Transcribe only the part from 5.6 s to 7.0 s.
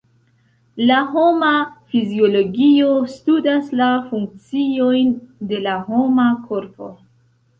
la homa korpo.